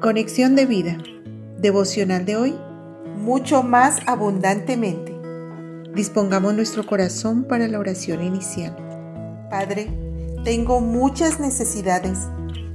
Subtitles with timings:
[0.00, 0.96] Conexión de vida.
[1.58, 2.54] Devocional de hoy.
[3.18, 5.14] Mucho más abundantemente.
[5.94, 8.74] Dispongamos nuestro corazón para la oración inicial.
[9.50, 9.90] Padre,
[10.42, 12.18] tengo muchas necesidades,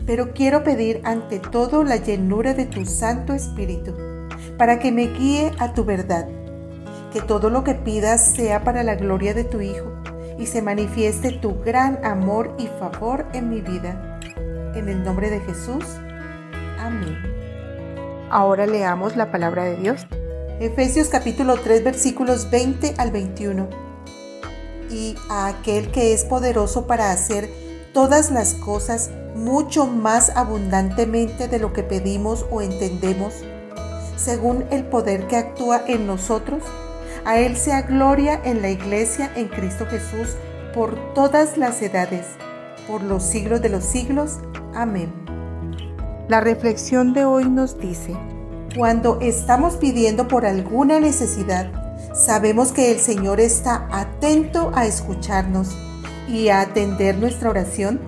[0.05, 3.95] pero quiero pedir ante todo la llenura de tu Santo Espíritu,
[4.59, 6.27] para que me guíe a tu verdad.
[7.11, 9.91] Que todo lo que pidas sea para la gloria de tu Hijo
[10.37, 14.19] y se manifieste tu gran amor y favor en mi vida.
[14.75, 15.85] En el nombre de Jesús.
[16.79, 17.17] Amén.
[18.29, 20.05] Ahora leamos la palabra de Dios.
[20.59, 23.67] Efesios capítulo 3 versículos 20 al 21.
[24.89, 27.49] Y a aquel que es poderoso para hacer
[27.93, 33.33] todas las cosas mucho más abundantemente de lo que pedimos o entendemos,
[34.15, 36.63] según el poder que actúa en nosotros,
[37.25, 40.35] a Él sea gloria en la iglesia en Cristo Jesús
[40.73, 42.25] por todas las edades,
[42.87, 44.39] por los siglos de los siglos.
[44.73, 45.24] Amén.
[46.27, 48.15] La reflexión de hoy nos dice,
[48.75, 51.71] cuando estamos pidiendo por alguna necesidad,
[52.15, 55.77] sabemos que el Señor está atento a escucharnos
[56.27, 57.99] y a atender nuestra oración.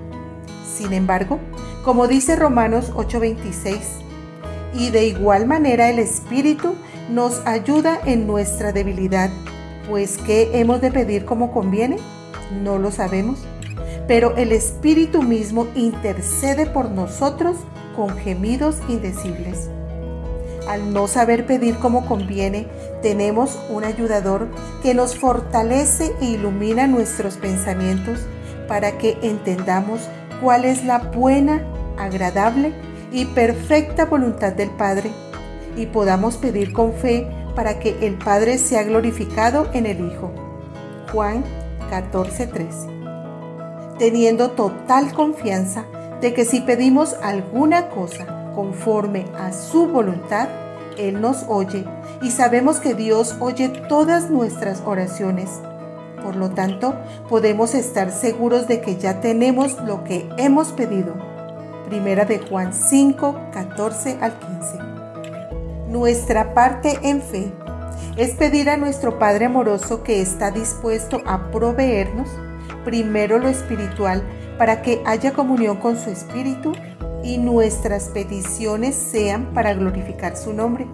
[0.65, 1.37] Sin embargo,
[1.85, 3.77] como dice Romanos 8:26,
[4.73, 6.73] y de igual manera el Espíritu
[7.11, 9.29] nos ayuda en nuestra debilidad,
[9.87, 11.97] pues ¿qué hemos de pedir como conviene?
[12.63, 13.45] No lo sabemos,
[14.07, 17.57] pero el Espíritu mismo intercede por nosotros
[17.95, 19.69] con gemidos indecibles.
[20.67, 22.67] Al no saber pedir como conviene,
[23.01, 24.47] tenemos un ayudador
[24.83, 28.19] que nos fortalece e ilumina nuestros pensamientos
[28.67, 30.01] para que entendamos
[30.41, 31.65] cuál es la buena,
[31.97, 32.73] agradable
[33.11, 35.11] y perfecta voluntad del Padre
[35.77, 40.31] y podamos pedir con fe para que el Padre sea glorificado en el Hijo.
[41.11, 41.43] Juan
[41.89, 42.96] 14:13.
[43.99, 45.85] Teniendo total confianza
[46.21, 50.49] de que si pedimos alguna cosa conforme a su voluntad,
[50.97, 51.83] Él nos oye
[52.21, 55.49] y sabemos que Dios oye todas nuestras oraciones.
[56.23, 56.93] Por lo tanto,
[57.27, 61.15] podemos estar seguros de que ya tenemos lo que hemos pedido.
[61.87, 64.77] Primera de Juan 5, 14 al 15.
[65.89, 67.51] Nuestra parte en fe
[68.15, 72.27] es pedir a nuestro Padre amoroso que está dispuesto a proveernos
[72.87, 74.23] primero lo espiritual
[74.57, 76.71] para que haya comunión con su Espíritu
[77.21, 80.87] y nuestras peticiones sean para glorificar su nombre.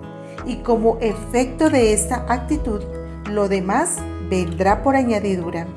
[0.48, 2.82] Y como efecto de esta actitud,
[3.30, 5.68] lo demás vendrá por añadidura.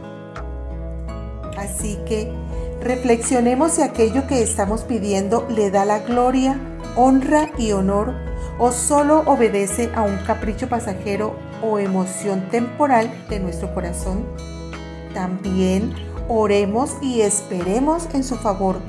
[1.59, 2.33] Así que
[2.81, 6.59] reflexionemos si aquello que estamos pidiendo le da la gloria,
[6.97, 8.15] honra y honor
[8.59, 14.25] o solo obedece a un capricho pasajero o emoción temporal de nuestro corazón.
[15.17, 15.95] También
[16.29, 18.81] Oremos y esperemos en su favor,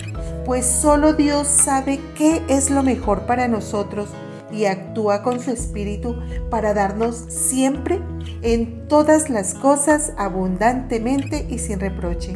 [0.43, 4.09] pues solo Dios sabe qué es lo mejor para nosotros
[4.51, 6.15] y actúa con su espíritu
[6.49, 8.01] para darnos siempre
[8.41, 12.35] en todas las cosas abundantemente y sin reproche.